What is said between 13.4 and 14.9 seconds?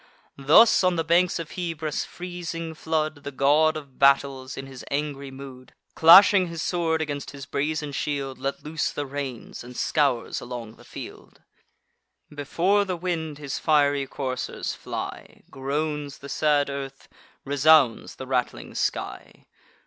fiery coursers